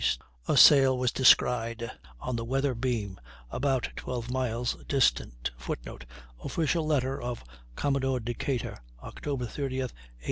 a 0.47 0.57
sail 0.57 0.97
was 0.97 1.11
descried 1.11 1.91
on 2.19 2.35
the 2.35 2.43
weather 2.43 2.73
beam, 2.73 3.19
about 3.51 3.87
12 3.97 4.31
miles 4.31 4.75
distant. 4.87 5.51
[Footnote: 5.59 6.07
Official 6.43 6.87
letter 6.87 7.21
of 7.21 7.43
Commodore 7.75 8.19
Decatur, 8.19 8.79
Oct. 9.03 9.21
30. 9.23 9.35
1812. 9.37 9.93